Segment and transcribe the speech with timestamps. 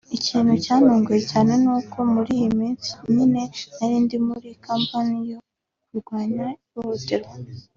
[0.17, 3.41] Ikintu cyantunguye cyane ni uko muri iyo minsi nyine
[3.77, 5.39] narindi muri campaign yo
[5.87, 7.33] kurwanya ihohoterwa